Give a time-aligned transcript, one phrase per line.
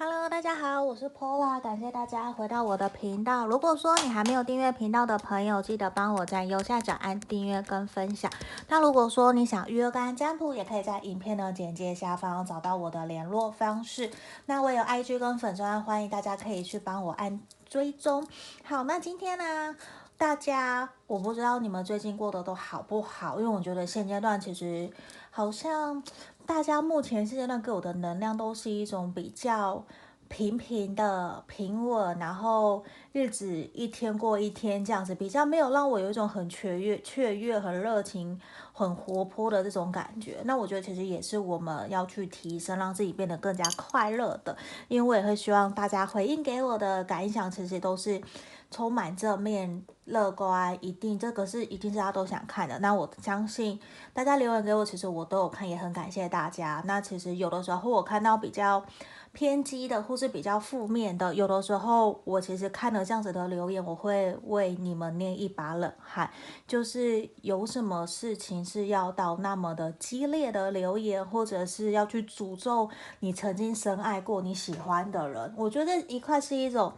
[0.00, 3.48] Hello，大家好，我是 Paula，感谢大家回到我的频道。
[3.48, 8.30] 如果说你还没有订阅频道的朋友，记得帮我在右下角按订阅跟分享。
[8.68, 14.08] 那如果说你想预约个案占卜，也可以在影片的简介下方找到我的联络方式。
[14.46, 18.24] 那我有 IG 跟粉专，欢迎大家可以去帮我按追踪。
[18.62, 19.74] 好，那今天呢，
[20.16, 24.92] 大家我不知道你们最近过得都好不好，因为我觉得现阶段其实
[25.32, 26.00] 好像。
[26.48, 29.84] 大家目前现阶段给我的能量都是一种比较
[30.28, 32.82] 平平的平稳，然后
[33.12, 38.40] 日子一天过一天这样子，比较没有让我有一种很雀跃、雀跃、很热情、
[38.72, 40.38] 很活泼的这种感觉。
[40.44, 44.56] 那我觉得其实也是我们要去提升，让自己变得更加快乐的。
[44.88, 48.22] 因为我也会希望大家回应给我的感想，其实都是。
[48.70, 52.78] 充满正面、乐观，一定这个是一定是大家都想看的。
[52.80, 53.80] 那我相信
[54.12, 56.82] 大家留言给我，其实我都有看，也很感谢大家。
[56.84, 58.84] 那其实有的时候我看到比较
[59.32, 66.30] 偏激的，或是比较负面的，有的时候我其实看了这样子的留言，我会为你们捏一把冷汗。
[66.66, 72.90] 就是有什么事情是要到那么的激烈的留言，或者是要去诅咒
[73.20, 75.54] 你曾经深爱过你喜欢的人？
[75.56, 76.92] 我觉得一块是一种。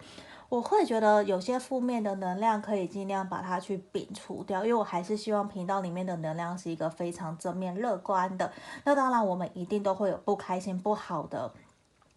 [0.51, 8.53] 我会觉得有些负面的能量可以尽量把它去摒除掉，因为我还是希望频道里面的能量是一个非常正面乐观的。
[8.85, 11.53] 那当然，我们一定都会有不开心、不好的。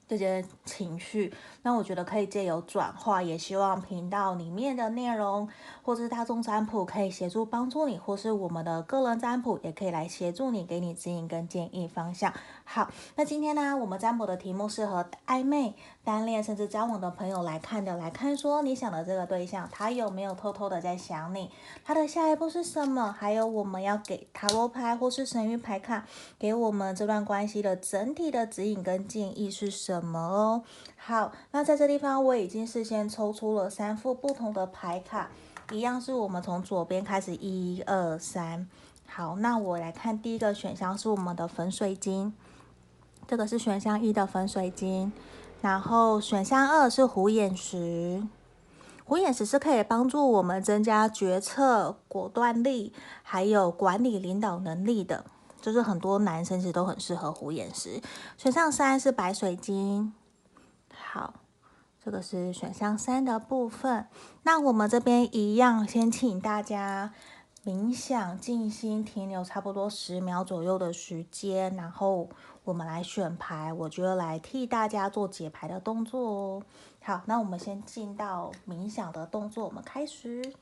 [0.06, 5.48] 这些情绪，那我觉得可以借由转化，也希望频道里面的内容，
[5.82, 12.32] 或是大众占卜可以协助帮助你，或是我们的个人占卜也可以来协助你，给你指引跟建议方向。
[12.66, 21.52] 好，那今天呢，我们占卜的题目是和暧昧、单恋甚至交往的朋友来看的，来看说你想的这个对象，他有没有偷偷的在想你，
[21.84, 23.12] 他的下一步是什么？
[23.12, 26.06] 还有我们要给塔罗牌或是神諭牌卡，
[26.40, 29.74] 给我们这段关系的整体的指引跟建议是？
[29.74, 30.64] 什么哦？
[30.96, 35.30] 好，那在这地方我已经事先抽出了三副不同的牌卡，
[35.72, 38.70] 一样是我们从左边开始，一二三。
[39.08, 42.34] 好，那我来看第一个选项是我们的粉水晶，
[43.34, 45.12] 这个是选项一的粉水晶，
[45.60, 48.22] 然后选项二是虎眼石，
[49.06, 55.26] 虎眼石是可以帮助我们增加决策果断力，还有管理领导能力的。
[55.60, 58.00] 就是很多男生其实都很适合虎眼石。
[58.38, 60.14] 选项三是白水晶，
[60.96, 61.34] 好，
[62.06, 64.06] 这个是选项三的部分。
[64.44, 67.12] 那我们这边一样，先请大家
[67.66, 72.28] 冥想、静心、停留差不多十秒左右的时间，然后
[72.66, 73.72] 我们来选牌。
[73.72, 76.64] 我觉得来替大家做解牌的动作哦。
[77.02, 80.54] 好，那我们先进到冥想的动作，我们开始。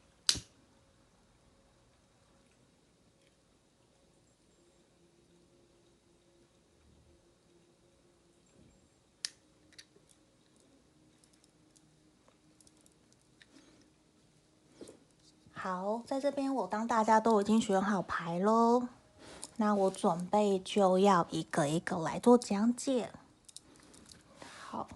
[15.63, 18.87] 好，在这边我当大家都已经选好牌喽，
[19.57, 23.11] 那我准备就要一个一个来做讲解。
[24.67, 24.87] 好，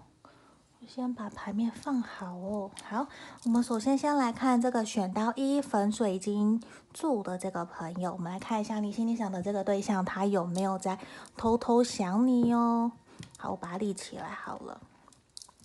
[0.80, 2.72] 我先把牌面放好哦。
[2.82, 3.06] 好，
[3.44, 6.60] 我们首先先来看这个选到一粉水晶
[6.92, 10.98] 柱的这个朋友，我们来看一下你心里想的这个对象，他有没有在
[11.36, 12.90] 偷偷想你哟？
[13.38, 14.80] 好，我把它立起来好了。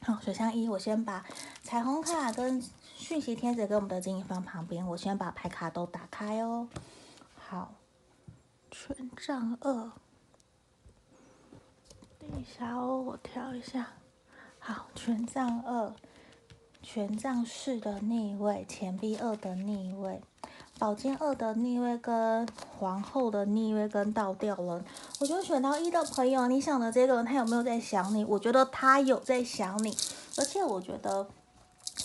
[0.03, 1.23] 好，选项一，我先把
[1.61, 2.59] 彩虹卡跟
[2.95, 6.67] 讯息贴纸跟我们的指引放旁边，我先把牌卡都打开哦。
[7.35, 7.75] 好，
[8.71, 9.91] 权杖二，
[12.17, 13.89] 等一下哦，我调一下。
[14.57, 15.93] 好，权杖二，
[16.81, 20.23] 权杖四的逆位，钱币二的逆位。
[20.81, 22.43] 宝剑二的逆位跟
[22.79, 24.83] 皇后的逆位跟倒吊人，
[25.19, 28.25] 我觉得选到一的朋友，你想的这个人他有没有在想你？
[28.25, 29.95] 我觉得他有在想你，
[30.39, 31.27] 而且我觉得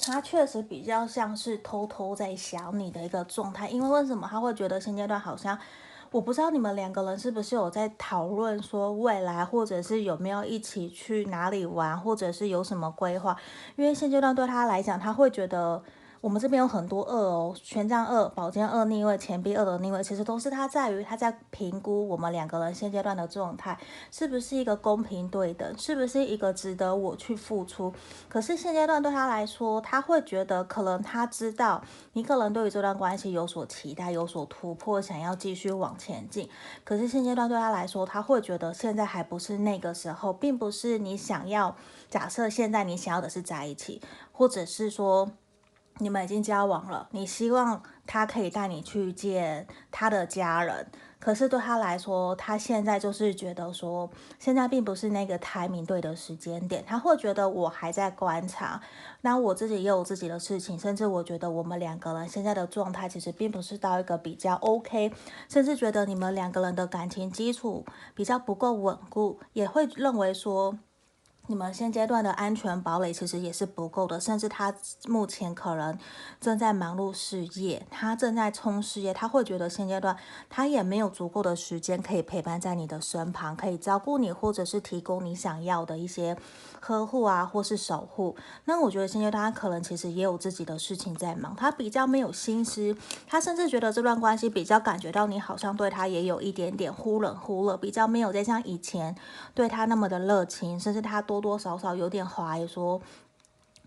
[0.03, 3.67] 他确实比较像是偷偷在想你的一个状态。
[3.71, 5.59] 因为为什么他会觉得现阶段好像，
[6.11, 13.35] 我不知道你们两个人是不是有在讨论说未来，或者是有没有一起去哪里玩，或者是有什么规划？
[13.77, 15.83] 因为现阶段对他来讲，他会觉得。
[16.27, 23.79] 我们这边有很多二哦，权杖二、宝剑二逆位、钱币二的逆位，其实都是他在于他在评估我们两个人现阶段的状态
[24.11, 27.95] 是不是一个公平对等，是不是一个值得我去付出。
[28.29, 31.81] 可是现阶段对他来说，他会觉得可能他知道
[32.15, 36.51] 你可能对于这段关系有所期待、有所突破，想要继续往前进。
[36.83, 41.77] 可是现阶段对他来说，他会觉得现在还不是那个时候，并不是你想要。
[42.11, 44.03] 假设现在你想要的是在一起，
[44.33, 45.31] 或者是说。
[45.99, 50.87] 你们已经交往了，你希望他可以带你去见他的家人，
[51.19, 56.85] 可是对他来说，他现在就是觉得说，现在并不是那个 timing 对的时间点。
[56.87, 58.81] 他会觉得我还在观察，
[59.23, 65.13] 那我自己也有自己的事情，甚至我觉得我们两个人现在的状态其实并不是到一个比较 OK，
[65.49, 70.79] 甚至觉得你们两个人的感情基础比较不够稳固，也会认为说。
[71.49, 74.75] 你们现阶段的安全堡垒其实也是不够的，甚至他
[75.07, 75.97] 目前可能
[76.41, 80.17] 正在忙碌事业，他正在冲事业，他会觉得现阶段
[80.51, 86.37] 他也没有足够的时间可以陪伴在你的身旁，可以照顾你，或者是提供你想要的一些
[86.81, 88.35] 呵护啊，或是守护。
[88.65, 92.97] 那我觉得现阶段他可能其实也有自己的事情在忙，他比较没有心思，
[93.29, 99.15] 他甚至觉得这段关系比较感觉到你好像对他也有一点点忽冷忽热，比较没有再像以前
[99.55, 101.36] 对他那么的热情，甚至他多。
[101.41, 103.01] 多多少少有点怀疑，说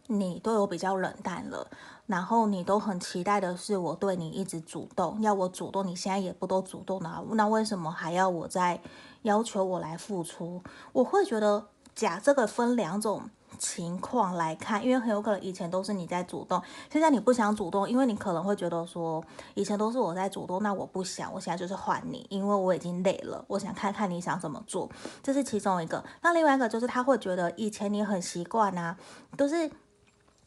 [0.07, 1.67] 你对我比较冷淡了，
[2.05, 8.79] 然后你都很期待的是我对你一直主动，要我主动，你现在也不都主动了，那为什么还要我再
[9.23, 10.61] 要求我来付出？
[10.93, 13.29] 我会觉得假这个分两种。
[13.57, 16.61] 情况来看，因为很有可能以前都是你在主动，
[16.91, 19.23] 现在你不想主动，因为你可能会觉得说，
[19.53, 24.89] 以前都是我在主动，那我不想，我现在就是换你，因为我已经累了，我想看看你想怎么做，
[25.23, 26.03] 这是其中一个。
[26.21, 28.95] 那另外一个就是他会觉得以前你很习惯啊，
[29.35, 29.69] 都是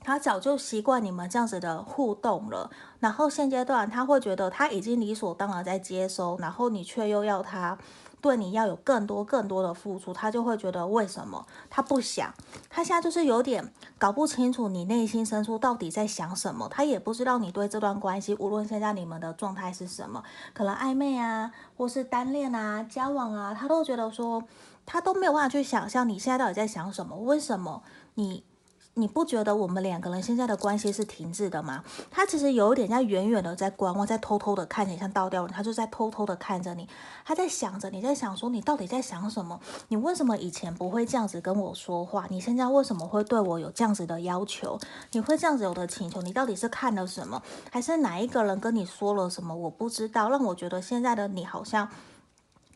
[0.00, 2.70] 他早就习惯你们这样子的互动了，
[3.00, 7.76] 然后现阶段他会觉得他已经理所当然在接收，然后你却又要他。
[8.22, 12.32] 对你要有更多更多的付出，他就会觉得为什么他不想？
[12.70, 20.22] 他现在就是有点搞不清楚你内心深处到底在想什么，他也不知道你对这段关系，无论现在你们的状态是什么，
[20.54, 24.44] 可能暧昧啊，或是单恋啊、交往啊，他都觉得说
[24.86, 27.82] 他都没有办法去想象你现在到底在想什么，为什么
[28.14, 28.44] 你？
[28.94, 31.82] 你不觉得我们两个人现在的关系是停滞的吗？
[32.10, 36.86] 他其实有点在远远的在观望，在偷偷的看你，像倒吊人，他就在偷偷的看着你，
[37.24, 39.58] 他在想着你在想说你到底在想什么？
[39.88, 42.26] 你为什么以前不会这样子跟我说话？
[42.28, 44.78] 你现在为什么会对我有这样子的要求？
[45.12, 46.20] 你会这样子有的请求？
[46.20, 47.42] 你到底是看了什么？
[47.70, 49.54] 还是哪一个人跟你说了什么？
[49.54, 51.88] 我不知道，让我觉得现在的你好像。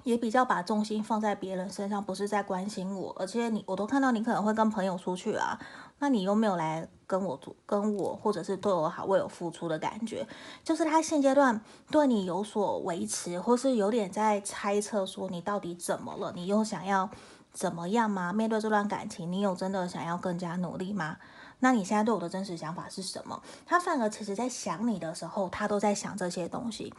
[0.07, 5.59] 也比较把重心放在别人身上，不是在关心我，而且你我都看到你可能会跟朋友出去啊，
[5.99, 10.25] 那你又没有来跟我做跟我或者是对我好，为我付出的感觉，
[10.63, 11.61] 就是他现阶段
[11.91, 17.11] 对你有所维持，或是有点在猜测说你到底怎么了，你又想要
[17.53, 18.33] 怎么样吗？
[18.33, 21.17] 面对这段感情，你有真的想要更加努力吗？
[21.59, 23.43] 那你现在对我的真实想法是什么？
[23.67, 26.95] 他反而其实在想你的时候，他都在想这些东西。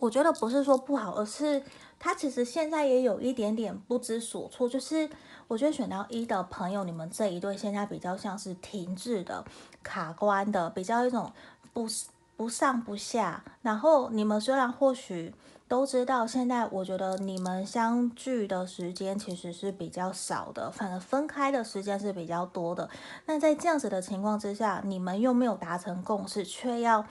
[0.00, 1.62] 我觉得不是说不好，而是。
[2.00, 5.10] 他其实现在也有一点点不知所措，就是
[5.48, 9.44] 我觉得选到一的朋友，你们这一对现在比较像是停滞的、
[9.82, 11.32] 卡关的，比较一种
[11.72, 11.88] 不
[12.36, 13.42] 不上不下。
[13.62, 15.34] 然后你们虽然或许
[15.66, 22.88] 都知道，现在我觉得你们相聚的时间其实是比较少的，反而分开的时间是比较多的。
[23.26, 27.04] 那在这样子的情况之下，你们又没有达成共识，却要。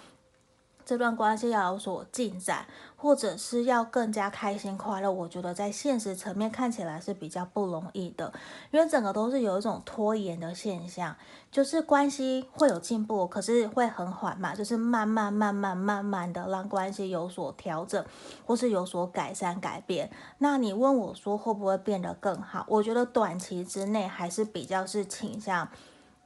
[0.87, 8.31] 这段关系要有所进展，或者是要更加开心快乐，我觉得在现实层面看起来是比较不容易的，
[8.71, 11.13] 因为整个都是有一种拖延的现象，
[11.51, 18.05] 就是关系会有进步，可是会很缓慢，就是慢慢慢慢慢慢的让关系有所调整，
[18.45, 20.09] 或是有所改善改变。
[20.37, 22.65] 那你问我说会不会变得更好？
[22.69, 25.67] 我觉得短期之内还是比较是倾向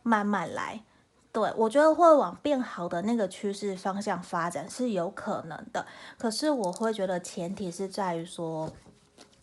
[0.03, 0.83] 慢慢来。
[1.31, 5.85] 对，我觉得会往变好的那个趋势方向发展是有可能的，
[6.17, 8.69] 可是我会觉得前提是在于说。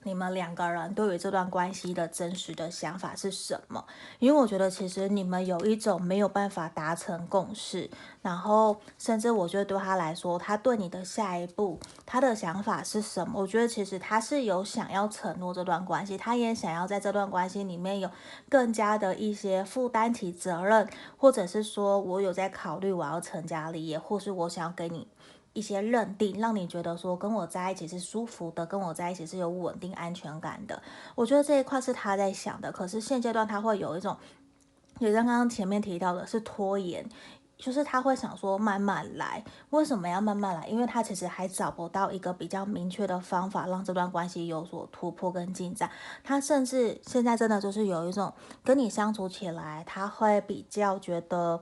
[0.09, 3.85] 你们两个人对于这段关系的真实的想法是什么？
[4.19, 7.91] 因为我觉得其实你们有一种没有办法达成共识，
[8.23, 13.43] 然后甚至我觉得对他来说，他对你的下一步他的想法是什么？
[13.43, 18.11] 我觉得其实他是有想要承诺这段关系，他也想要在这段关系里面有
[18.49, 20.89] 更加的一些负担起责任，
[21.19, 25.07] 或者是说我有在考虑我要成家立业，或是我想要给你。
[25.59, 30.81] 一些认定，让你觉得说跟我在一起是舒服的，跟我在一起是有稳定安全感的。
[31.17, 34.17] 我觉得这一块是他在想的，可是现阶段他会有一种，
[35.01, 37.05] 也像刚刚前面提到的是拖延，
[37.57, 39.43] 就是他会想说慢慢来。
[39.71, 40.69] 为什么要慢慢来？
[40.69, 45.91] 因为他其实还找不到一个比较明确的方法让这段关系有所突破跟进展。
[46.23, 51.61] 他甚至现在真的就是有一种跟你相处起来，他会比较觉得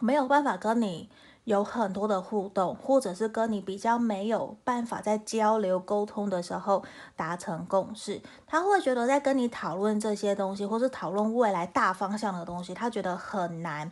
[0.00, 1.08] 没有办法跟你。
[1.44, 6.82] 有很多的互动，或者是跟你比较没有办法在交流沟通的时候
[7.14, 13.90] 达成共识，他会觉得在跟你讨论这些东西，或是讨论未来大方向的东西，他觉得很难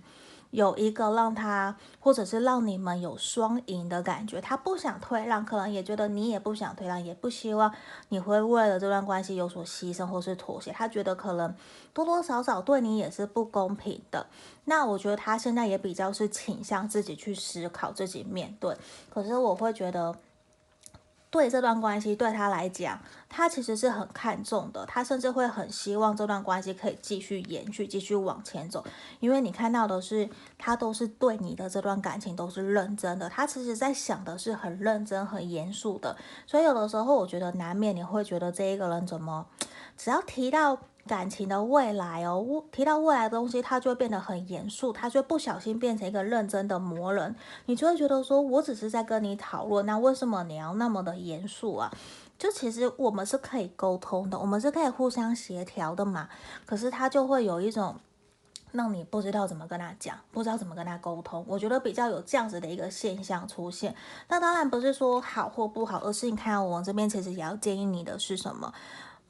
[0.52, 4.40] 有一个让他，或者是让你们有双赢的感觉。
[4.40, 7.74] 他不想退让，可能也觉得你也不想退让，也不希望
[8.10, 10.70] 你会为了这段关系有所牺牲或是妥协。
[10.70, 11.54] 他觉得可能
[11.92, 14.26] 多多少少对你也是不公平的。
[14.66, 18.76] 那我觉得他现在也比较是倾向自己去思考、自己面对。
[19.10, 20.14] 可是我会觉得。
[21.32, 28.84] 对这段关系对他来讲，他其实是很看重的，他甚至会很希望这段关系可以继续延续，继续往前走。
[29.18, 36.14] 因为你看到的是，他都是对你的这段感情都是认真的，他其实在想的是很认真、很严肃的。
[36.46, 39.46] 所以有的时候，我觉得难免你会觉得这一个人怎么，
[39.96, 40.78] 只要提到。
[41.06, 47.34] 感情的未来哦，提到未来的东西，他就会变得很严肃，他就不小心变成一个认真的魔人，
[47.66, 51.92] 你就会觉得说，我只是在跟你讨论，那为什么你要那么的严肃啊？
[52.38, 56.28] 就其实我们是可以沟通的，我们是可以互相协调的嘛。
[56.66, 57.96] 可是他就会有一种
[58.72, 61.44] 让你不知道怎么跟他讲，不知道怎么跟他沟通。
[61.46, 63.94] 我觉得比较有这样子的一个现象出现。
[64.28, 68.72] 那当然不是说好或不好，而是你看我这边其实也要建议你的是什么？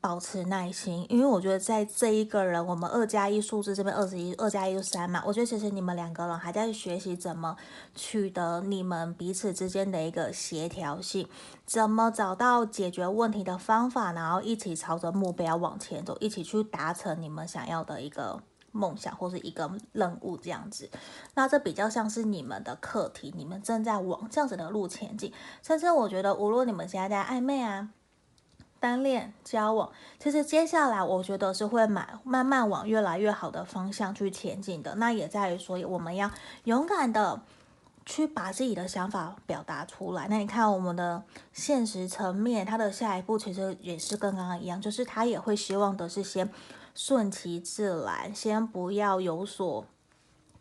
[0.03, 5.23] 保持耐心，因为我觉得在这一个人，我们二加一数字这边二十一，二加一就三嘛。
[5.25, 7.57] 我觉得其实你们两个人还在学习怎么
[7.95, 11.29] 取得你们彼此之间的一个协调性，
[11.65, 18.43] 怎么找到解决问题的方法，然后一起朝着目标往前走，一起去达成你们想要的一个
[18.73, 20.91] 梦想或是一个任务这样子。
[21.35, 25.33] 那这比较像是你们的课题，你们正在往这样子的路前进。
[25.63, 27.91] 甚至我觉得，无论你们现在在暧昧啊。
[28.83, 34.97] 单恋交往，其实接下来我觉得是会慢慢慢往越来越好的方向去前进的。
[34.97, 36.29] 那也在于说，我们要
[36.65, 37.41] 勇敢的
[38.05, 40.27] 去把自己的想法表达出来。
[40.29, 41.23] 那你看我们的
[41.53, 46.51] 现实层面，他的下一步其实也是跟刚刚一样，就是他也会希望的是先
[46.93, 49.87] 顺其自然，先不要有所。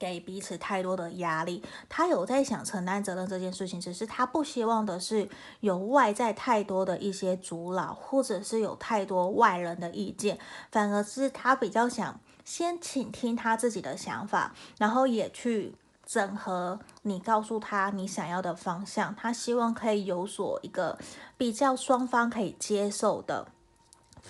[0.02, 5.30] 给彼此太多的压力，他有在想承担责任这件事情，只是他不希望的是
[5.60, 10.40] 有外在太多的一些阻挠，或者是有太多外人的意见，
[10.72, 20.98] 反而是他比较想先倾听他自己的想法，然后也去整合你告诉他你想要的方向，他希望可以有所一个
[21.38, 23.50] 比较双方可以接受的。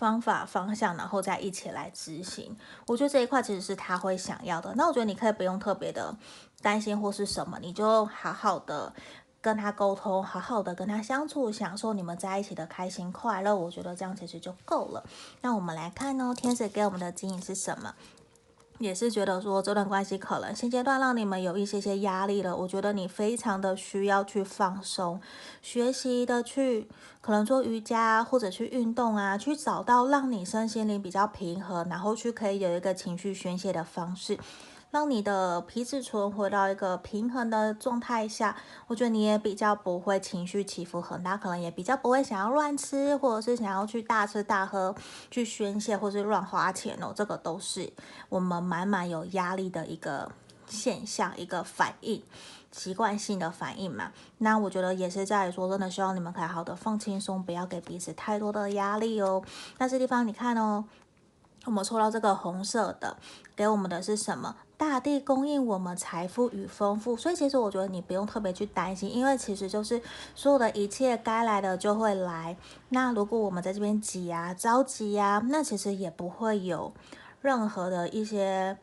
[0.01, 2.57] 方法方向，然后再一起来执行。
[2.87, 4.73] 我觉得这一块其实是他会想要的。
[4.75, 6.15] 那我觉得你可以不用特别的
[6.59, 8.91] 担心或是什么，你就好好的
[9.39, 13.55] 跟他沟通，好好的跟他相处，享受你们在一起的开心快乐。
[13.55, 15.03] 我觉得这样其实就够了。
[15.41, 17.93] 那我们来看哦，天使给我们的指引是什么？
[18.81, 25.21] 也是觉得说这段关系可能现阶段让你们有一些些压力了，我觉得你非常的需要去放松，
[25.61, 26.87] 学习的去
[27.21, 34.37] 可能做瑜伽或者去运动啊，去找到让你身心灵比较平和，然后去可以有一个情绪宣泄的方式。
[34.91, 38.55] 让你的皮质醇回到一个平衡的状态下，
[38.87, 44.93] 我觉得你也比较不会情绪起伏很大，可能也比较不会想要乱吃，或者是想要去大吃大喝
[45.31, 47.13] 去宣泄，或是乱花钱哦。
[47.15, 47.91] 这个都是
[48.27, 50.29] 我们满满有压力的一个
[50.67, 52.21] 现象，一个反应，
[52.73, 54.11] 习惯性的反应嘛。
[54.39, 59.41] 那我觉得也是在说，真的希望你们可以好的放轻松，不要给彼此太多的压力哦。
[59.77, 60.83] 那这地方你看哦，
[61.65, 63.15] 我们抽到这个红色的，
[63.55, 64.55] 给我们的是什么？
[64.77, 70.01] 大地供应我们财富与丰富，所以其实我觉得你不用特别去担心，因为其实就是
[70.33, 72.57] 所有的一切该来的就会来。
[72.89, 76.91] 那如果我们在这边挤啊、着急啊，那其实也不会有
[77.41, 78.75] 任何的一些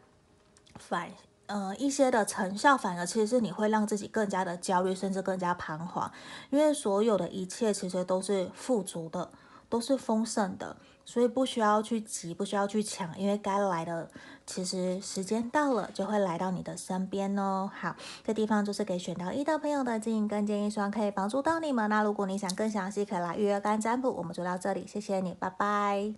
[0.76, 1.10] 反
[1.46, 6.08] 呃一些的成效，反而其实是你会让自己更加的焦虑，甚至更加彷徨，
[6.50, 9.28] 因为所有的一切其实都是富足的，
[9.68, 10.76] 都是丰盛的。
[11.08, 14.10] 所以不需要去急，不需要去抢，因为该来的，
[14.44, 17.70] 其实时间到了就会来到你的身边哦。
[17.74, 21.88] 好，这地方就是给选到一的朋友的指引跟建议，希望可以帮助到你们。
[21.88, 24.10] 那如果你想更详细，可以来预约干占卜。
[24.10, 26.12] 我们就到这里，谢谢你，拜拜。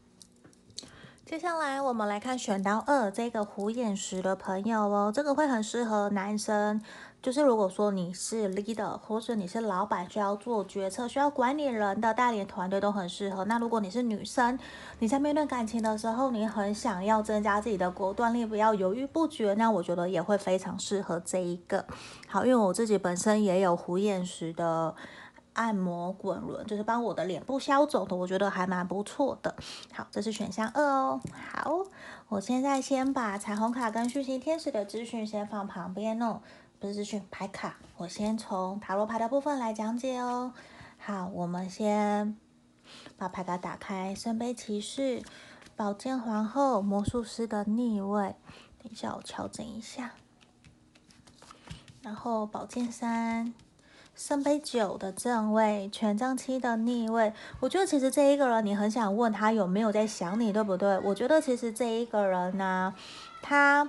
[1.25, 6.83] 接下来我们来看选到二这个虎眼石的朋友哦，这个会很适合男生。
[7.23, 13.45] 就是如果说你是 leader，或者你是老板，需要做决策、需要管理人的带领团队都很适合。
[13.45, 14.59] 那如果你是女生，
[15.01, 21.85] 你在面对感情的时候，你很想要增加自己的果断力，不要犹豫不决，那我觉得也会非常适合这一个。
[22.27, 24.95] 好，因为我自己本身也有虎眼石的
[25.53, 29.55] 按摩滚轮，就是帮我的脸部消肿的，我觉得还蛮不错的。
[29.93, 31.21] 好，这是选项二哦。
[31.53, 31.85] 好，
[32.31, 36.41] 我现在先把彩虹卡跟讯息天使的资讯先放旁边哦。
[36.81, 40.55] 不是资讯牌卡，我先从塔罗牌的部分来讲解哦。
[40.97, 42.35] 好，我们先
[43.19, 45.23] 把牌卡打开，圣杯骑士、
[45.77, 48.35] 宝剑皇后、魔术师的逆位。
[48.83, 50.13] 等一下，我调整一下。
[52.01, 53.53] 然后宝剑三。
[54.17, 60.99] 圣杯九的正位，权杖七的逆位，我觉得其实这一个人，你很想问他有没有在想你，对不对？
[61.01, 62.95] 我觉得其实这一个人呢、
[63.41, 63.89] 他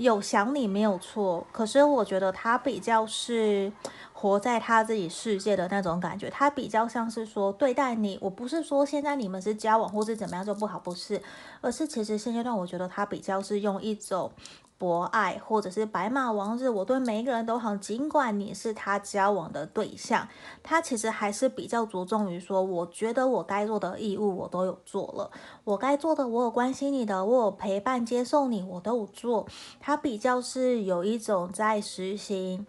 [0.00, 3.70] 有想你没有错，可是我觉得他比较是
[4.14, 11.20] 活在他自己世界的那种感觉，他比较像是说对待你，我不是说现在你们是交往或是怎么样就不好，不是，
[11.60, 14.32] 而是其实现阶段我觉得他比较是用一种。
[14.80, 17.76] 博爱，或者是白马王子，我对每一个人都好。
[17.76, 20.26] 尽管你是他交往的对象，
[20.62, 25.30] 他其实还是比较着重于说，我觉得我该做的义务我都有做了，
[25.64, 29.46] 我该做的我有关心你的，我有陪伴接受你，我都有做。
[29.78, 32.66] 他比较是有一种在实行。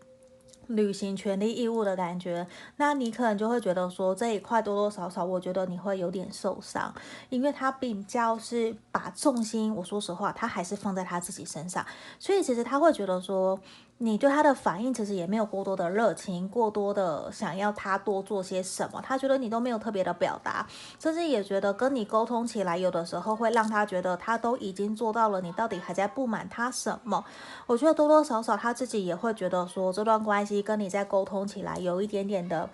[0.67, 6.93] 履行权利义务的感觉，那你可能就会觉得说这一块多多少少，我觉得你会有点受伤，
[7.29, 11.85] 因为他比较是把重心，我说实话，他还是放在他自己身上，
[12.19, 13.59] 所以其实他会觉得说。
[14.03, 20.65] 你对他的反应其实也没有过多的热情，过多的想要他多做些什么，他觉得你都没有特别的表达，
[20.99, 27.23] 甚至也觉得跟你沟通起来，有的时候会让他觉得他都已经做到了，你到底还在不满他什么？
[27.67, 32.67] 我觉得多多少少他自己也会觉得说，这段关系跟你在沟通起来有一点点的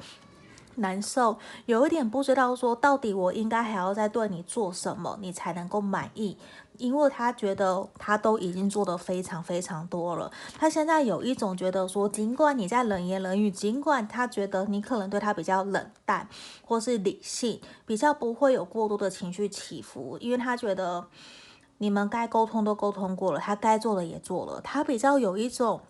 [0.76, 6.38] 难受，有一点不知道说到底我应该还要再对你做什么，你才能够满意。
[6.78, 16.28] 因为他觉得他都已经做得非常非常多了，他现在有一种觉得说，尽管你在冷言冷语，尽管他觉得你可能对他比较冷淡，
[16.64, 21.08] 或是理性，比较不会有过多的情绪起伏，因为他觉得
[21.80, 25.82] 你们该沟通都沟通过了，他该做的也做了，他比较有一种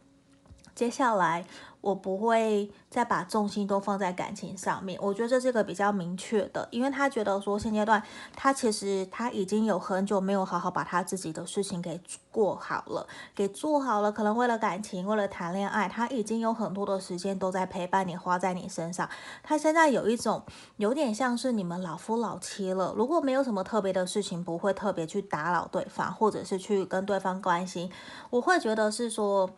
[0.74, 1.46] 接下来。
[1.88, 8.04] 我不会再把重心都放在感情上面，我觉得这是个比较明确的，因为他觉得说现阶段
[8.36, 11.98] 他其实他已经有很久没有好好把他自己的事情给
[12.30, 19.10] 过好了，给做好了，可能为了感情，为了谈恋爱，他已经有很多的时间都在陪伴你，花在你身上。
[19.42, 20.44] 他现在有一种
[20.76, 27.90] 有点像是你们老夫老妻了，如果没有什么特别的事情，不会特别去打扰对方，或者是去跟对方关心，
[28.30, 29.50] 我会觉得是说。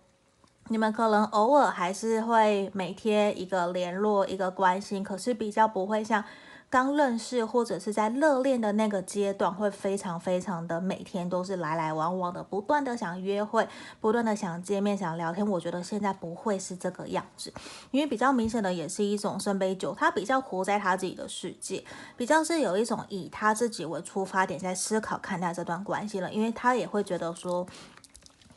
[0.72, 6.24] 你们可能偶尔还是会每天一个联络，一个关心，可是比较不会像
[6.70, 13.68] 刚认识或者是在热恋的那个阶段，会非常非常的每天都是来来往往的，不断的想约会，
[14.00, 15.46] 不断的想见面，想聊天。
[15.48, 17.52] 我觉得现在不会是这个样子，
[17.90, 21.84] 因为比较明显的也是一种圣杯九，他比较活在他自己的世界，
[22.16, 27.66] 比较是有一种以他自己为出发点在思考看待这段关系了，因为他也会觉得说。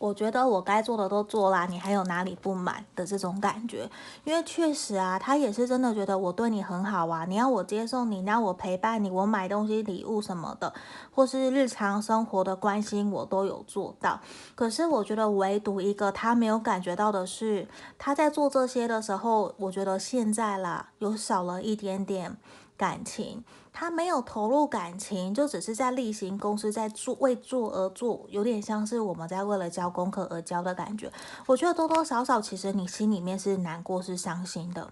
[0.02, 3.88] 我觉得我该做的都做啦，你还有哪里不满的这种感觉？
[4.24, 10.74] 因为确实啊，他也是真的觉得我对你很好啊，你要我接受你，你要我陪伴你，我买东西、礼物什么的，
[11.14, 14.18] 或是日常生活的关心，我都有做到。
[14.56, 22.36] 可是我觉得唯独一个他没有感觉到的是，他在做这些的时候，我觉得现在啦，有少了一点点。
[22.74, 31.11] 感情，他没有投入感情，就只是在例行公司，在做为做而做，有点像是我们在为了交功课而交的感觉。
[31.46, 34.90] 我觉得多多少少，其实你心里面是难过、是伤心的。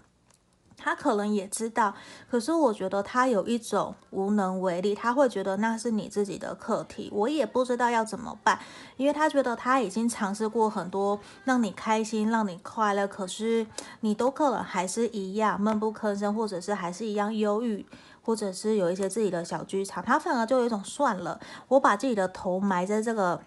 [0.83, 1.93] 他可能也知道，
[2.27, 8.57] 可是我觉得他有一种无能为力，他会觉得那是你自己的课题，我也不知道要怎么办，
[8.97, 13.67] 因为他觉得他已经尝试过很多让你开心、让你快乐，可是
[13.99, 17.85] 你都可能还是一样闷不吭声，或者是还是一样忧郁，
[18.21, 23.41] 或者是有一些自己的小剧场，他反而就有一种算了，我把自己的头埋在这个。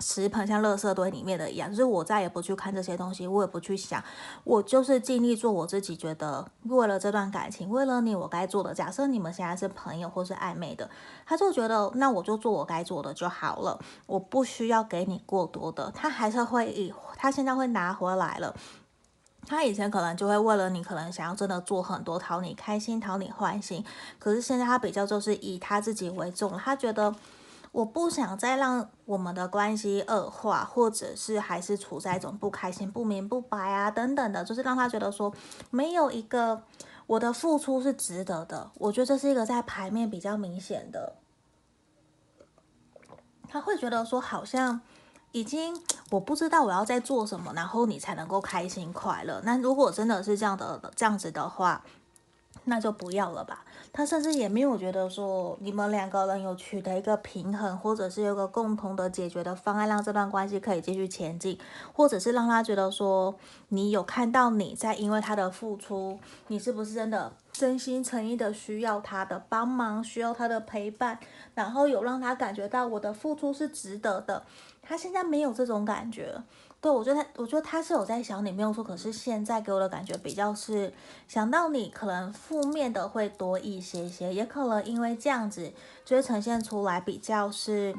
[0.00, 4.00] 石盆像垃圾堆里面的一样，就是我再也不去看这些东西，我也不去想，
[4.44, 8.72] 我就是尽力做我自己觉得为了这段感情，为了你我该做的。
[8.72, 10.88] 假设你们现在是朋友或是暧昧的，
[11.26, 15.90] 他就觉得那我就做我该做的就好了，我不需要给你过多的。
[15.90, 18.54] 他还是会以他现在会拿回来了，
[19.46, 23.84] 他以前可能就会为了你，可能想要真的做很多讨你开心、讨你欢心，
[24.18, 27.14] 可是现在他比较就是以他自己为重，他觉得。
[27.70, 35.32] 我不想再让我们的关系恶化，或者是还是处在一种不开心、不明不白啊等等的，就是让他觉得说
[35.70, 36.62] 没有一个
[37.06, 38.70] 我的付出是值得的。
[38.76, 41.16] 我觉得这是一个在牌面比较明显的，
[43.46, 44.80] 他会觉得说好像
[45.32, 45.74] 已经
[46.10, 49.40] 我不知道我要在做什么，然后你才能够开心快乐。
[49.44, 51.82] 那如果真的是这样的这样子的话，
[52.64, 53.64] 那就不要了吧。
[53.92, 61.58] 他甚至也没有觉得说你们两个人有取得一个平衡，或者是有个共同的解决的方案，让这段关系可以继续前进，
[61.94, 63.34] 或者是让他觉得说
[63.68, 71.18] 你有看到你在因为他的付出，你是不是真的真心诚意的需要他的帮忙，需要他的陪伴，
[71.54, 74.44] 然后有让他感觉到我的付出是值得的。
[74.80, 76.40] 他现在没有这种感觉。
[76.80, 80.92] 对，我觉得他，我觉得他是有在想你没有错，可是现在给我的感觉比较是
[81.26, 85.72] 想到你可能负面的会多一些些，也可能因为这样子
[86.04, 87.92] 就会呈现出来比较是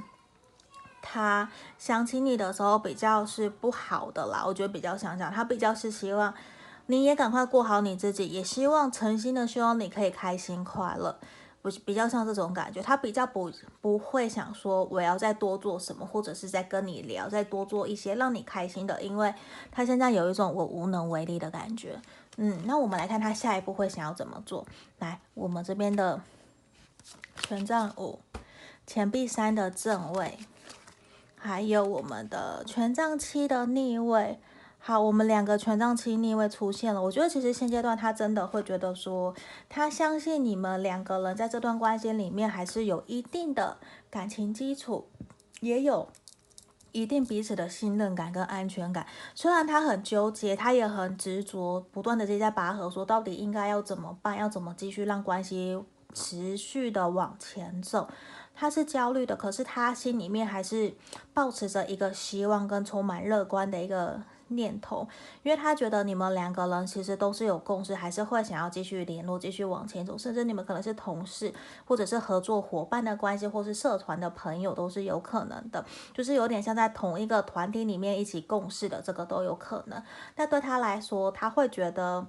[1.02, 4.45] 他想起你的时候比较是不好的啦。
[4.48, 6.34] 我觉得比较想想，他比较是希望
[6.89, 11.19] 你也赶快过好你自己，也希望诚心的希望你可以开心快乐。
[11.62, 19.32] 不比较像这种感觉，他比较不不会想说我要再多做什么，或者是再跟你聊，再多做一些让你开心的，因为
[19.71, 22.02] 他现在有一种我无能为力的感觉。
[22.38, 24.65] 嗯，那我们来看他下一步会想要怎么做。
[24.97, 26.19] 来，我们这边的
[27.43, 28.17] 权杖五、
[28.88, 30.39] 钱币三的正位，
[31.36, 34.39] 还有我们的权杖七的逆位。
[34.81, 37.01] 好，我们两个权杖七逆位出现了。
[37.01, 39.35] 我觉得其实现阶段他真的会觉得说，
[39.67, 43.77] 他相信你们两个人在这段关系里面还是有一定的
[44.09, 45.07] 感情基础，
[45.59, 46.07] 也有
[46.93, 49.05] 一定彼此的信任感跟安全感。
[49.35, 55.77] 虽然他很纠结，他也很执着，不断的在拔河，说到底应该要怎么办，要怎么继续让关系
[56.13, 58.07] 持续的往前走。
[58.55, 60.95] 他是焦虑的，可是他心里面还是
[61.33, 64.23] 抱持着一个希望跟充满乐观的一个。
[64.49, 65.07] 念头，
[65.43, 71.53] 因为他觉得你们两个人其实都是有共识，还是会想要继续联络，继续往前走，甚至你们可能是同事，
[71.85, 75.83] 或者是合作伙伴的关系，或是社团的朋友都是有可能的，
[76.13, 80.01] 就是有点像在同一个团体里面一起共事的，这个都有可能。
[80.35, 82.27] 那对他来说，他会觉得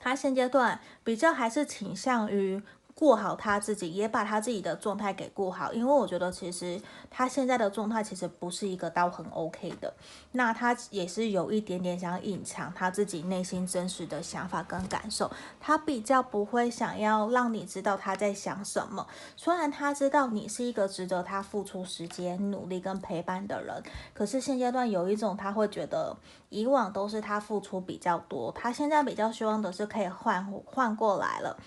[0.00, 2.62] 他现阶段比较还是倾向于。
[2.94, 6.80] 过好他自己，也把他自己的状态给过好，因为我觉得其实
[7.10, 9.92] 他现在的状态其实不是一个到很 OK 的，
[10.32, 15.28] 那他也是有一点点想隐藏他自己内心真实的想法跟感受，
[15.60, 19.04] 他比较不会想要让你知道他在想什么。
[19.36, 23.82] 虽然他知道你是一个值得他付出时间、努力跟陪伴的人，
[24.14, 26.16] 可是现阶段有一种他会觉得
[26.48, 31.58] 以往都是他付出比较多，他现在比较希望的是可以换换过来了。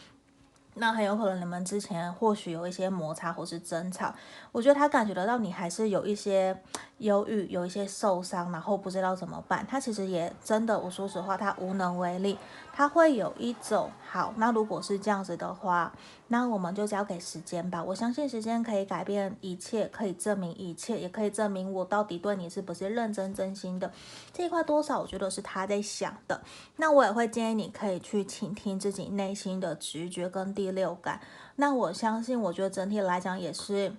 [0.79, 4.13] 那很有可能你们之前或许有一些摩擦或是争吵，
[4.51, 6.55] 我觉得他感觉得到你还是有一些
[6.99, 9.65] 忧郁，有一些受伤，然后不知道怎么办。
[9.69, 12.37] 他其实也真的，我说实话，他无能为力。
[12.73, 15.91] 他会有一种好，那如果是这样子的话，
[16.27, 17.83] 那我们就交给时间吧。
[17.83, 23.91] 我相信时间可以改变一切，可以证明一切，也可以证明我到底对你是不是认真真心的。
[24.31, 26.39] 这一块多少，我觉得是他在想的。
[26.75, 31.19] 那我也会建议你可以去倾听自己内心的直觉跟第六感。
[31.55, 33.95] 那我相信，我觉得整体来讲也是。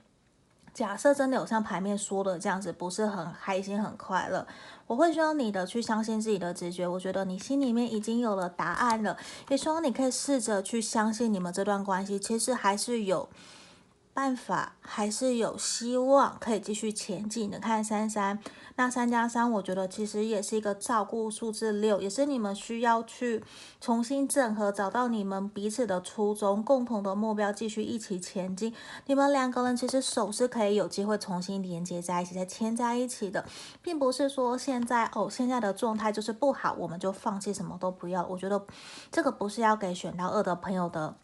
[0.73, 4.47] 假设真的有像牌面说的这样子，不是很开心、很快乐，
[4.87, 6.87] 我会希望你的去相信自己的直觉。
[6.87, 9.17] 我觉得你心里面已经有了答案了，
[9.49, 13.29] 也希望你可以试着去相信你们这段关系其实还是有。
[14.19, 17.61] 办法还是有希望可以继续前进的。
[17.61, 18.37] 看三三，
[18.75, 23.45] 那三加三，我觉得其实也是一个照顾数字六，也是你们需要去
[23.81, 28.75] 重新整合，找到你们彼此的初衷、共同的目标，继续一起前进。
[29.07, 33.47] 你们两个人其实手是可以有机会重新连接在一起，再牵在一起的，
[33.81, 38.27] 并不是说现在哦，现在的状态就是不好，我们就放弃什么都不要。
[38.27, 38.67] 我觉得
[39.13, 41.15] 这个不是要给选到二的朋友的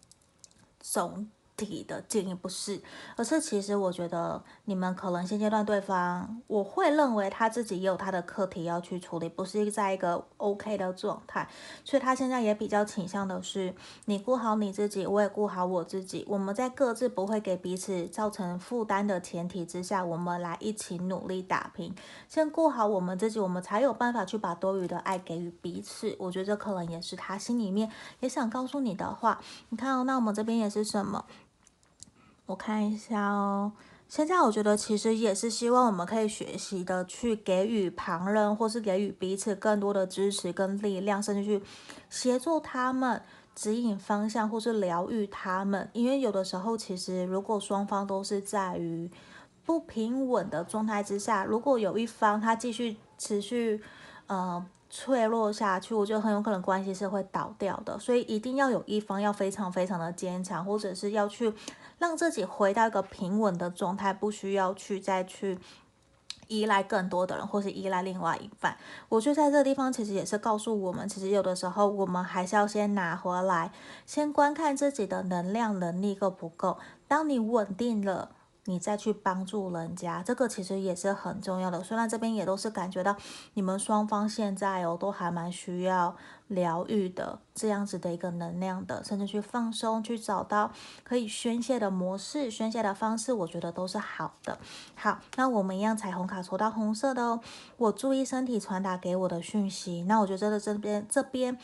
[0.79, 1.27] 总。
[1.57, 2.81] 体的建议不是，
[3.17, 11.49] 而是其实我觉得你们可能现阶段对方，我会认为他自己也有他的课题要去处理，不是在一个 OK 的状态，
[11.85, 13.75] 所以他现在也比较倾向的是
[14.07, 21.95] 你顾好你自己，我也顾好我自己，我们在各自不会给彼此造成负担的前提之下，我们来一起努力打拼，
[22.29, 26.15] 先顾好我们自己，我们才有办法去把多余的爱给予彼此。
[26.19, 27.91] 我觉得这可能也是他心里面
[28.21, 29.41] 也想告诉你的话。
[29.69, 31.25] 你看哦，那我们这边也是什么？
[32.47, 33.73] 我看一下哦，
[34.07, 41.65] 现在我觉得其实也是希望我们可以学习的去给予旁人，或是给予彼此更多的支持跟力量，甚至去
[42.11, 43.23] 协助他们
[43.55, 45.89] 指引方向，或是疗愈他们。
[45.95, 49.11] 因为有的时候，其实如果双方都是在于
[49.65, 53.83] 不平稳的状态之下，如果有一方他继续持续，
[54.27, 54.65] 呃。
[54.97, 61.53] 脆弱下去，我觉得很有可能关系是会倒掉的，所以一定要有一方要非常非常的坚强，或者是要去
[61.99, 65.59] 让自己回到一个平稳的状态，不需要去再去
[66.49, 68.77] 依赖更多的人，或是依赖另外一半。
[69.09, 73.71] 我觉在这个地方其实也是告诉我们，其实有的时候我们还是要先拿回来，
[74.07, 76.79] 先观看自己的能量能力够不够。
[77.09, 78.31] 当你稳定了。
[78.67, 81.83] 你再去帮助人家，这个其实也是很重要的。
[81.83, 83.15] 虽然这边也都是感觉到
[83.53, 86.17] 你们双方现在哦都还蛮需要
[86.49, 90.73] 疗愈的这样子的一个能量的，甚至去放松，去找到
[91.03, 94.59] 可以宣泄的模式、宣泄的方式，我觉得都是好的。
[94.95, 97.41] 好，那我们一样彩虹卡抽到红色的哦，
[97.77, 100.05] 我注意身体传达给我的讯息。
[100.05, 101.59] 那我觉得这边这边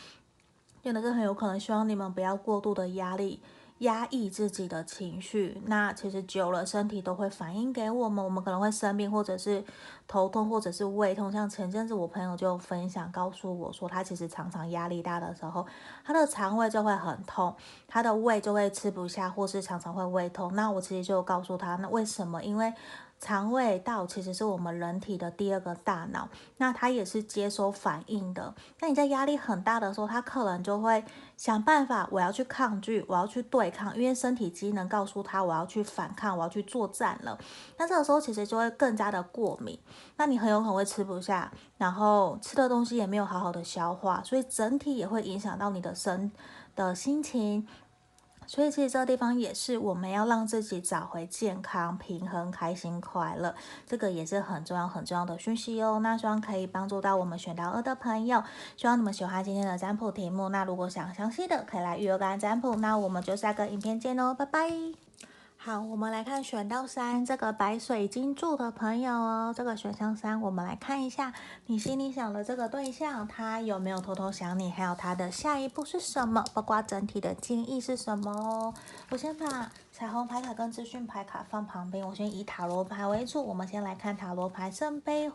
[0.83, 3.41] 真的是很有可能希望你们不要过度的压力。
[3.81, 9.65] 压抑自己的情绪，那其实久了，身体都会反映给我们，我们可能会生病，或者是
[10.07, 11.33] 头痛，或者是胃痛。
[11.33, 15.67] 像前阵子我朋友就分享，告诉我说，他其实常常压力大的时候，
[16.05, 17.55] 他的肠胃就会很痛，
[17.89, 20.55] 他的胃就会吃不下，或是常常会胃痛。
[20.55, 22.45] 那我其实就告诉他，那为什么？
[22.45, 22.73] 因为
[23.21, 28.55] 肠胃道其实是我们人体的第二个大脑，那它也是接收反应的。
[28.81, 31.05] 那你在压力很大的时候，它可能就会
[31.37, 37.39] 想办法，我要去抗拒，我要去对抗，因为身体机能告诉他我要去反抗，我要去作战了。
[37.77, 39.79] 那这个时候其实就会更加的过敏，
[40.17, 46.33] 那你很有可能会吃不下，然后吃的东西也没有好好的消化，所以整体也会影响到你的身
[46.75, 47.69] 的心情。
[48.51, 53.55] 所以其实这个地方也是我们要让自己找回健康、平衡、开心、快乐，
[53.87, 56.01] 这个也是很重要、很重要的讯息哦。
[56.03, 58.43] 那希望可以帮助到我们选到二的朋友，
[58.77, 60.49] 希望你们喜欢今天的占卜题目。
[60.49, 62.75] 那如果想详细的，可以来预约个占卜。
[62.75, 65.10] 那我们就下个影片见喽，拜拜。
[65.63, 71.35] 好，我们来看选到三这个白水晶柱的朋友哦，这个选项三，我们来看一下
[71.67, 78.73] 你心里想的这个对象，他有没有偷偷想你，还有他的下一步是什么，包括整体的建议是什么哦。
[79.11, 83.45] 我先把彩虹牌卡跟资讯牌卡放旁边，我先以塔罗牌为主。
[83.45, 85.31] 我们先来看塔罗牌，圣杯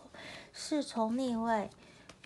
[0.51, 1.69] 侍从逆位，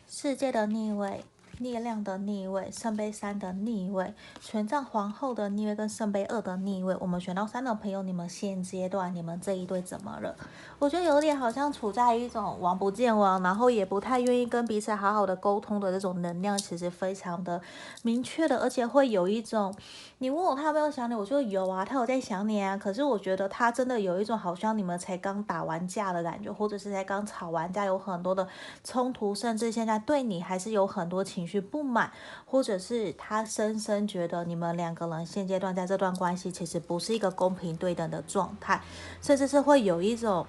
[0.07, 1.25] 世界的逆位。
[1.59, 10.35] 力量的逆位，圣杯三的逆位，权杖皇后的逆位跟圣杯二的逆位，我们选到三的朋友，你们现阶段你们这一对怎么了？
[10.79, 17.61] 我觉得有点好像处在一种王不见王，然后也不太愿意跟彼此好好的沟通的这种能量，其实非常的
[18.03, 19.75] 明确的，而且会有一种，
[20.21, 28.45] 你问我他有没有想你，我说有啊，他有在想你啊，可是我觉得他真的有一种好像你们才刚打完架的感觉，或者是才刚吵完架，有很多的
[28.83, 31.61] 冲突，甚至现在对你还是有很多情绪。
[31.61, 32.11] 不满，
[32.45, 38.81] 或者是他深深觉得你们两个人现阶段在这段关系其实不是一个公平对等的状态，
[39.21, 40.45] 甚至是会有一种，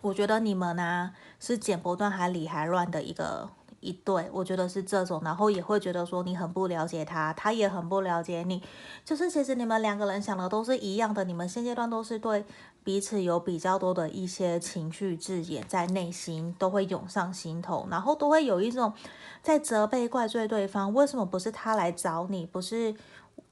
[0.00, 3.48] 我觉得你们呢、啊、是剪不断还理还乱的一个
[3.86, 8.62] 一对，我觉得是这种，然后也会觉得说你很不了解他，他也很不了解你，
[9.04, 12.44] 就是其实你们两个人想的都是一样的，你们现阶段都是对。
[12.84, 18.92] 彼此有比较多的一些情绪字眼在内心都会涌上心头，然后都会有一种
[19.42, 22.94] 在责备、怪罪对方，为什么不是他来找你，不是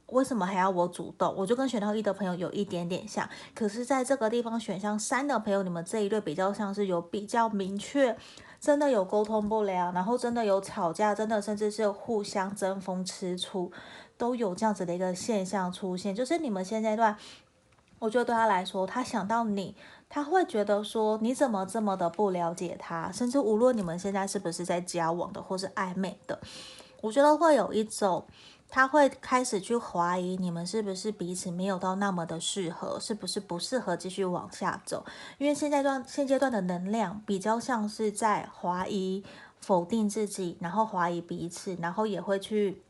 [0.06, 1.34] 为什么还要我主动？
[1.36, 8.16] 我就跟选到一的朋友有一点点像，可是在这个地方选项三的朋友，你们这一对比较像是有比较明确，
[8.64, 13.70] 真的有沟通不良，然后真的有吵架，真的甚至是互相争风吃醋，
[14.16, 17.14] 都有这样子的一个现象出现，就是你们现阶段。
[17.98, 19.76] 我觉得对他来说，他想到你，
[20.08, 26.40] 他会觉得说你怎么这么的不了解他，甚至无论你们现在是不是在交往的或是暧昧的，
[27.02, 28.24] 我觉得会有一种，
[28.74, 35.06] 他会开始去怀疑你们是不是彼此没有到那么的适合，是不是不适合继续往下走，
[35.38, 39.22] 因为现在段现阶段的能量比较像是在怀疑、
[39.60, 42.82] 否定自己，然后怀疑彼此，然后也会去。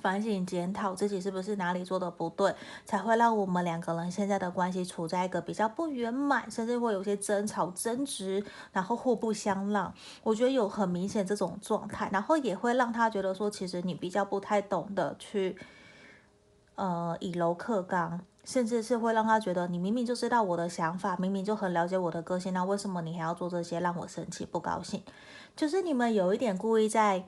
[0.00, 9.92] 反省检讨自己是不是哪里做的不对，才会让我们两个人现在的关系处在一个比较不圆满，甚至会有些争吵、争执，然后互不相让。
[10.22, 15.56] 我觉得有很明显这种状态，然后也会让他觉得说，其实你比较不太懂得去，
[16.76, 25.02] 呃，以柔克刚，甚至是会让他觉得你明明就知道我的想法，明明就很了解我的个性，那为什么你还要做这些让我生气、不高兴？
[25.56, 27.24] 就是你们有一点故意在。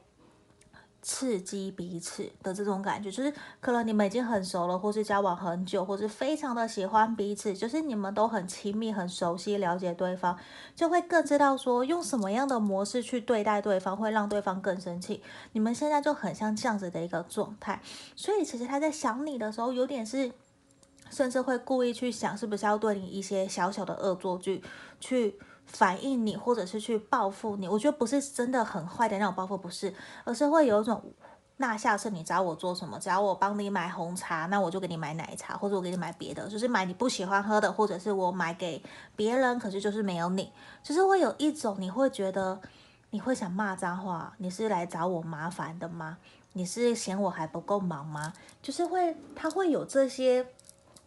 [1.03, 10.39] 刺激彼此的这种感觉，就是可能你们已经很熟了，或是交往很久，或是非常的喜欢彼此，就是你们都很亲密、很熟悉、了解对方，
[10.77, 15.23] 就会更知道说用什么样的模式去对待对方，会让对方更生气。
[15.53, 17.81] 你们现在就很像这样子的一个状态，
[18.15, 20.31] 所以其实他在想你的时候，有点是，
[21.11, 24.63] 甚至会故意去想，是不是要对你一些小小的恶作剧
[25.01, 25.39] 去。
[25.73, 31.03] 反映你，或者是去报复你，我觉得不是真的很坏的那种报复，不是，而是会有一种，
[31.57, 32.99] 那下次你找我做什么？
[32.99, 38.83] 只要我帮你买红茶，那我就给你买奶茶，或者我给你买别的，就是买你不喜欢喝的，或者是我买给
[39.15, 40.53] 别人，可是就是没有你，
[40.83, 42.61] 就是会有一种，你会觉得
[43.11, 46.19] 你会想骂脏话，你是来找我麻烦的吗？
[46.55, 48.33] 你是嫌我还不够忙吗？
[48.61, 50.47] 就是会，他会有这些。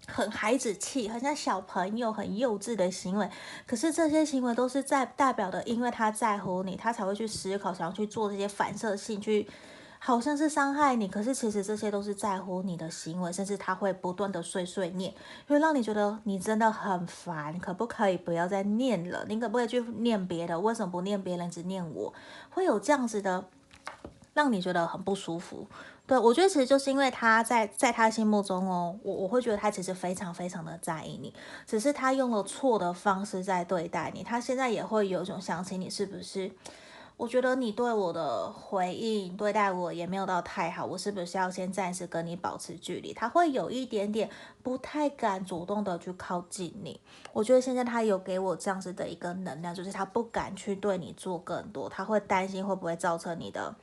[0.08, 3.30] 很孩子气，很像小朋友，很幼稚的行为。
[3.66, 9.48] 可是这些行为都是在代表的，因为他在乎你，他才会去思考，想要去做这些反射性去。
[10.06, 15.13] 好像是伤害你，可是其实这些都是在乎你的行为，甚至他会不断的碎碎念，
[15.48, 19.24] 会让你觉得你真的很烦，可不可以不要再念了？
[19.30, 20.60] 你可不可以去念别的？
[20.60, 22.13] 为什么不念别人，只念我？
[22.50, 23.46] 会有这样子的，
[24.34, 25.66] 让你觉得很不舒服。
[26.06, 31.34] 对，我觉得其实就是因为他在在他心目中哦，我我会觉得他其实非常非常的在意你，
[31.66, 36.52] 只是他用了错的方式在对待你，他现在也会有一种想起你是不是？
[37.16, 43.13] 我觉得你对我的回应对待我也没有到太好，我是不是要先暂时跟你保持距离？
[43.13, 44.30] 他会有一点点
[44.63, 47.00] 不太敢主动的去靠近你。
[47.32, 53.74] 我觉得现在他有给我这样子的一个能量，就是他不敢去对你做更多，他会担心会不会造成你的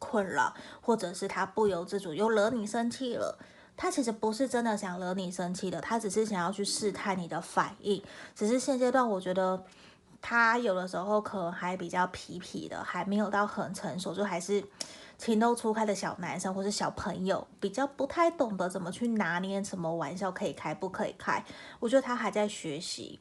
[0.00, 3.38] 困扰，或者是他不由自主又惹你生气了。
[3.76, 8.02] 他其实不是真的想惹你生气的，他只是想要去试探你的反应。
[8.34, 9.64] 只是现阶段我觉得。
[10.22, 14.62] 他有的时候可能还比较皮皮的，还没有到很成熟，就还是
[15.16, 21.42] 情窦初开的小男生或是小朋友，比较不太懂得怎么去拿捏什么玩笑可以开不可以开。
[21.78, 23.18] 我觉得他还在学习。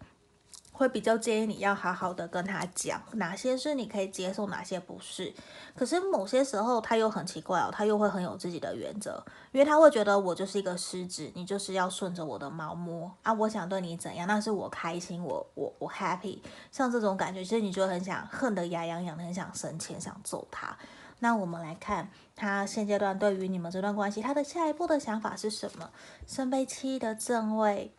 [0.80, 5.34] 会比较建议你要好好的跟他讲哪些是你可以接受，哪些不是。
[5.76, 13.34] 可是某些时候他又很奇怪哦，他又会很有自己的原则，因为他会觉得我就是一个狮子，你就是要顺着我的毛摸啊。
[13.34, 16.40] 我想对你怎样，那是我开心，我我我 happy。
[16.72, 20.78] 像这种感觉，其实你就很想恨得牙痒痒的，很想生气，想揍他。
[21.20, 25.90] 那我们来看他现阶段对于你们这段关系，他的下一步的想法是什么？
[26.26, 27.92] 圣杯七的正位。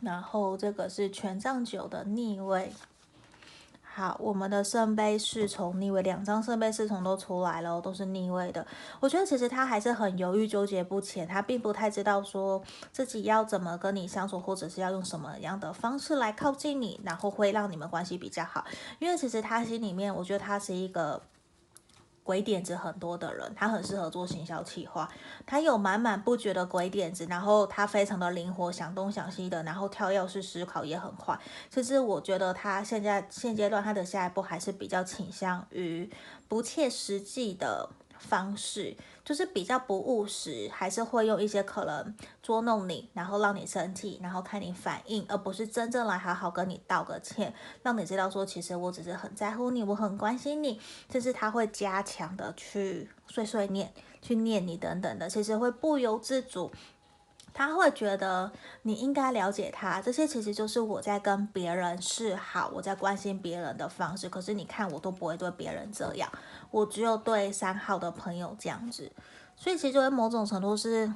[0.00, 2.72] 然后这个是权杖九的逆位，
[3.82, 8.66] 好，我们的圣杯侍从逆位，两张圣杯侍从都出来了，都是逆位的。
[9.00, 18.64] 我觉得其实他还是很犹豫纠结不前，他并不太知道说自己要怎么跟你相处，或者是要用什么样的方式来靠近你，然后会让你们关系比较好。
[18.98, 21.20] 因为其实他心里面，我觉得他是一个。
[22.26, 25.08] 鬼点子很多的人，他很适合做行销企划。
[25.46, 31.38] 他有满满不绝的鬼点子，然后他非常的灵活，想东想西的，然后跳跃式思考也很快。
[31.70, 36.10] 其实我觉得他现在现阶段他的下一步还是比较倾向于
[36.48, 37.88] 不切实际的。
[38.18, 47.52] 方式就是比较不务实，还是会用一些可能捉弄你，然后让你生气，然后看你反应，而不是真正来好好跟你道个歉，
[47.82, 50.80] 让你知道说其实我只是很在乎你，我很关心你。
[51.10, 56.70] 甚至他会加强的去碎碎念，去念你等等的，其实会不由自主。
[57.56, 64.28] 他会觉得你应该了解他，这些其实就是我在跟别人示好，我在关心别人的方式。
[64.28, 66.30] 可是你看，我都不会对别人这样，
[66.70, 69.10] 我只有对三号的朋友这样子。
[69.56, 71.10] 所以其实就某种程度是，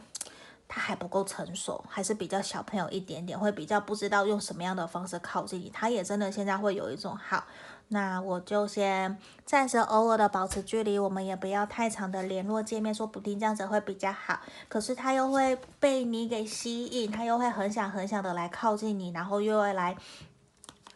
[0.72, 5.68] 他还不够成熟，还是比较小朋友一点点，会比较不知道用什么样的方式靠近你。
[5.68, 7.44] 他也真的现在会有一种好。
[7.88, 14.38] 那我就先暂时偶尔的保持距离，我们也不要太长的联络见面，说不定这样子会比较好。
[14.68, 19.96] 可是他又会被你给吸引，他又会很想很想的来靠近你，然后又会来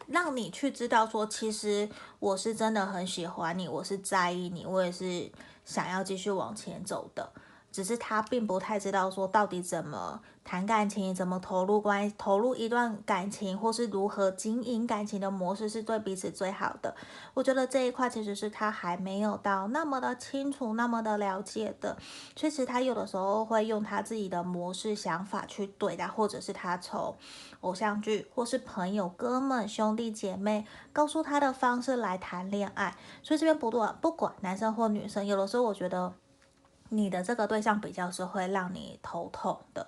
[0.07, 5.29] 让你去知道说，其实我是真的很喜欢你，我是在意你，我也是
[5.65, 7.29] 想要继续往前走的。
[7.75, 16.95] 只是他并不太知道说到底怎么谈感情，怎么投入关，投入一段感情，或是如何经营感情的模式是对彼此最好的。
[17.33, 21.97] 我觉得这一块其实是他还没有到那么的清楚，那么的了解的。
[22.33, 27.17] 确实，他有的时候会用他自己的模式、想法去对待，或者是他从
[27.59, 32.95] 偶像剧，或是朋友、哥们、兄弟姐妹告诉他的方式来谈恋爱。
[33.21, 36.13] 所以这边不断不管男生或女生，有的时候我觉得。
[36.89, 39.87] 你的这个对象比较是会让你头痛的，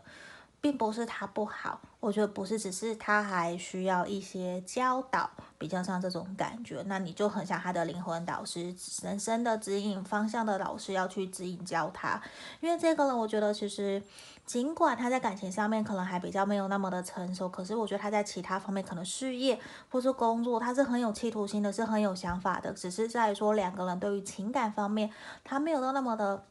[0.59, 6.83] 并不是他不好，我觉得不是，只是他还需要一些教导，比较像这种感觉。
[6.87, 12.19] 那你就很像他的灵魂导师、人生的指引方向的老师，要去指引教他。
[12.59, 14.01] 因为这个人，我觉得其实
[14.45, 22.73] 尽管他在感情上面可能还比较没有那么的成熟，可是我觉得他在其他方面，可能事业或是工作，他是很有企图心的，是很有想法的。
[22.73, 25.11] 只是在说两个人对于情感方面，
[25.43, 26.43] 他没有到那么的。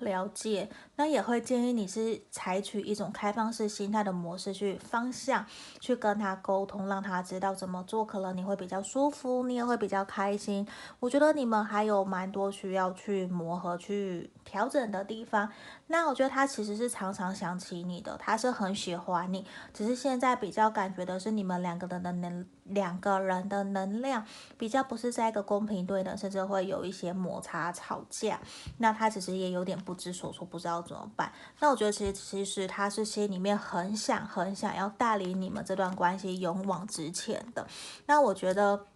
[0.00, 5.44] 了解，那也会建议你是采取一种开放式心态的模式去方向，
[5.80, 10.66] 去跟他沟通，让他知道怎么做，可能你会比较舒服，你也会比较开心。
[11.00, 15.50] 我觉得你们还有蛮多需要去磨合、去调整的地方。
[15.88, 24.24] 那我觉得他其实是常常想起你的，他是很喜欢你，只是现在比较感觉的是你们两个人的能两个人的能量
[24.58, 28.38] 比较不是在一个公平对等，甚至会有一些摩擦吵架。
[28.76, 31.32] 那他其实也有点不知所措，不知道怎么办。
[31.60, 37.66] 那我觉得其实其实他是心里面很想很想要带领你们这段关系勇往直前的。
[38.04, 38.86] 那我觉得，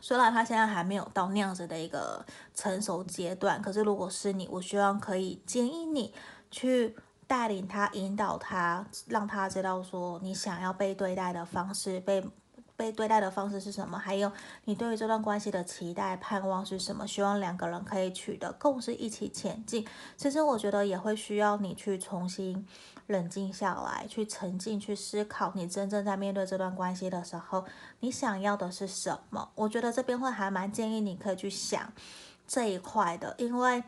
[0.00, 2.24] 虽然他现在还没有到那样子的一个
[2.54, 6.12] 成熟阶段，可是如果是你，我希望可以建议你
[6.50, 6.96] 去
[7.26, 12.24] 带领他、引导他，让他知道说你想要被对待的方式被。
[12.80, 13.98] 被对待的方式是什么？
[13.98, 14.32] 还有
[14.64, 17.06] 你对于这段关系的期待、盼望是什么？
[17.06, 19.86] 希望两个人可以取得共识，一起前进。
[20.16, 22.66] 其实我觉得也会需要你去重新
[23.08, 27.66] 冷静下来，去沉浸、去思考，你真正在面对这段关系的时候，
[27.98, 29.50] 你想要的是什么？
[29.54, 31.92] 我觉得这边会还蛮建议你可以去想
[32.48, 33.84] 这一块的，因为。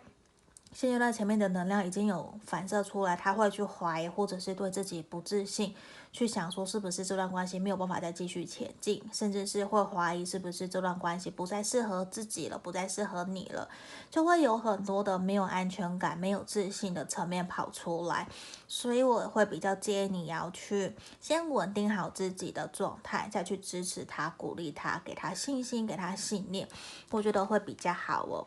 [0.72, 5.74] 现阶段前面的能量已经有反射出来，他会去怀疑，或者是对自己不自信，
[6.10, 13.68] 去想说是不是这段关系没有办法再继续前进，甚至是会怀疑是不是这段关系不再适合自己了，不再适合你了，
[14.10, 18.26] 就会有很多的没有安全感、没有自信的层面跑出来。
[18.66, 26.66] 所以我会比较建议你要去先稳定好自己的状态，再去支持他、鼓励他、给他信心、给他信念，
[27.10, 28.46] 我觉得会比较好哦。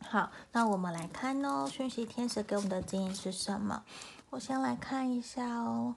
[0.00, 3.82] 好，那我们来看哦，讯息天使给我们的建议是什么？
[4.30, 5.94] 我先来看一下哦。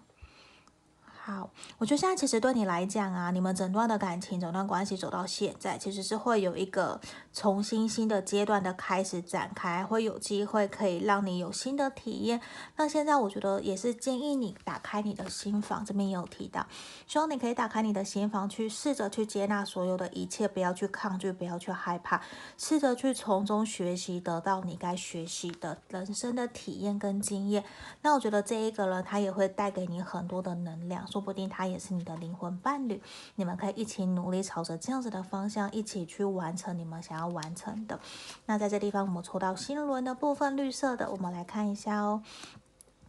[1.24, 7.00] 好，我觉得现在其实对你来讲啊，你们整段的感情、整段关系走到现在，其实是会有一个
[7.34, 12.42] 重新新的阶段的开始展开，会有机会可以让你有新的体验。
[12.76, 16.68] 那现在我觉得也是建议你打开你的心房，这边也有提到，
[17.08, 22.22] 希望你可以打开你的心房，去试着去接纳所有的一切，不要去抗拒，不要去害怕，
[22.58, 27.64] 试着去从中学习，得到你该学习的人生的体验跟经验。
[28.02, 31.08] 那我觉得这一个人他也会带给你很多的能量。
[31.08, 33.02] 说不定他也是你的灵魂伴侣，
[33.36, 38.00] 你们可以一起努力，朝着这样子的方向一起去完成你们想要完成的。
[38.46, 42.22] 那在这地方，我们抽到新轮的部分，绿色的，我们来看一下哦。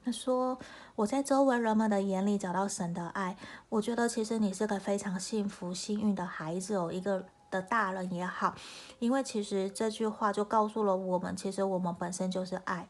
[0.04, 0.58] 他说
[0.96, 3.36] ：“我在周围人们的眼里找到神的爱，
[3.68, 8.54] 我觉得其实你是个非常幸福、幸运的孩子哦，一个的大人也好，
[8.98, 12.88] 因为其实这句话就告诉了我们，其实我们本身就是爱。”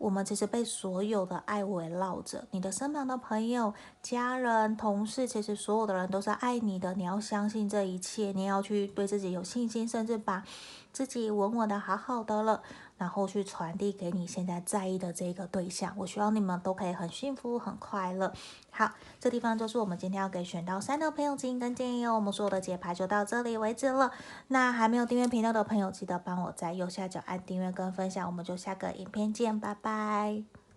[0.00, 6.94] 我们其实被所有的爱围绕着，你的身旁的朋友、家人、同事，其实所有的人都是爱你的。
[6.94, 10.42] 你要相信这一切，你要去对自己有信心，甚至把
[10.90, 12.62] 自己稳稳的好好的了。
[13.00, 18.30] 然后去传递给你现在在意的这个对象，我希望你们都可以很幸福、很快乐。
[18.70, 22.16] 好，这地方就是我们今天要给选到三的朋友指引跟建议哦。
[22.16, 24.12] 我们所有的解牌就到这里为止了。
[24.48, 28.26] 那还没有订阅频道的朋友，记得帮我在右下角按订阅跟分享。
[28.26, 30.69] 我们就下个影片见，拜拜。